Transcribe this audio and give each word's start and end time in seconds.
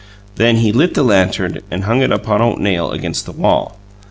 Then 0.37 0.55
he 0.55 0.71
lit 0.71 0.95
the 0.95 1.03
lantern 1.03 1.59
and 1.69 1.83
hung 1.83 2.01
it 2.01 2.11
upon 2.11 2.41
a 2.41 2.55
nail 2.55 2.89
against 2.89 3.27
the 3.27 3.31
wall. 3.31 3.77